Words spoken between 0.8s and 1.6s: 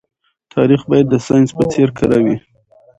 بايد د ساينس